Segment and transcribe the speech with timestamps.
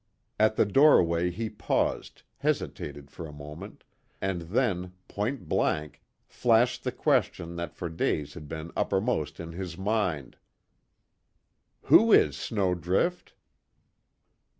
[0.39, 3.83] At the doorway he paused, hesitated for a moment,
[4.19, 9.77] and then, point blank, flashed the question that for days had been uppermost in his
[9.77, 10.37] mind:
[11.83, 13.35] "Who is Snowdrift?"